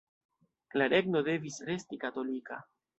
La 0.81 0.87
„regno“ 0.95 1.23
devis 1.29 1.61
resti 1.71 2.05
katolika. 2.09 2.63